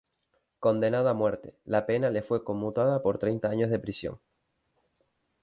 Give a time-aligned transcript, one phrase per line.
[0.59, 4.19] Condenado a muerte, la pena le fue conmutada por treinta años de prisión.